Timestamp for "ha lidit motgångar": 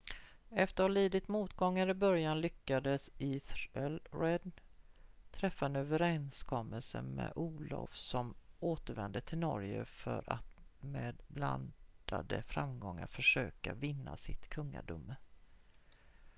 0.89-1.89